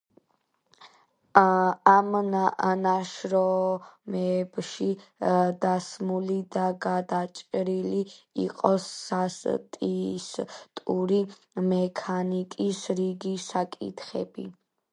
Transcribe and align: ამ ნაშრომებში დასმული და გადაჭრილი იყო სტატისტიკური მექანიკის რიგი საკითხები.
ამ 1.41 2.15
ნაშრომებში 2.85 4.87
დასმული 5.65 6.37
და 6.55 6.63
გადაჭრილი 6.85 7.99
იყო 8.45 8.71
სტატისტიკური 8.87 11.19
მექანიკის 11.67 12.81
რიგი 13.03 13.35
საკითხები. 13.49 14.47